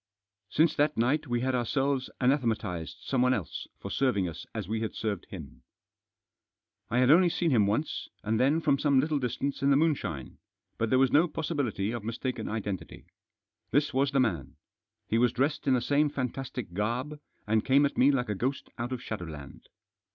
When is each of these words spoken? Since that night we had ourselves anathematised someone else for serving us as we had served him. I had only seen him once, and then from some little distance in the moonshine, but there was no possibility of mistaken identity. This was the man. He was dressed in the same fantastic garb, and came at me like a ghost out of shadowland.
Since 0.49 0.75
that 0.77 0.97
night 0.97 1.27
we 1.27 1.41
had 1.41 1.53
ourselves 1.53 2.09
anathematised 2.19 2.97
someone 3.03 3.35
else 3.35 3.67
for 3.79 3.91
serving 3.91 4.27
us 4.27 4.47
as 4.51 4.67
we 4.67 4.81
had 4.81 4.95
served 4.95 5.27
him. 5.27 5.61
I 6.89 6.97
had 6.97 7.11
only 7.11 7.29
seen 7.29 7.51
him 7.51 7.67
once, 7.67 8.09
and 8.23 8.39
then 8.39 8.61
from 8.61 8.79
some 8.79 8.99
little 8.99 9.19
distance 9.19 9.61
in 9.61 9.69
the 9.69 9.75
moonshine, 9.75 10.39
but 10.79 10.89
there 10.89 10.97
was 10.97 11.11
no 11.11 11.27
possibility 11.27 11.91
of 11.91 12.03
mistaken 12.03 12.49
identity. 12.49 13.05
This 13.69 13.93
was 13.93 14.09
the 14.09 14.19
man. 14.19 14.55
He 15.07 15.19
was 15.19 15.31
dressed 15.33 15.67
in 15.67 15.75
the 15.75 15.81
same 15.81 16.09
fantastic 16.09 16.73
garb, 16.73 17.19
and 17.45 17.63
came 17.63 17.85
at 17.85 17.95
me 17.95 18.09
like 18.09 18.29
a 18.29 18.33
ghost 18.33 18.71
out 18.79 18.91
of 18.91 19.03
shadowland. 19.03 19.69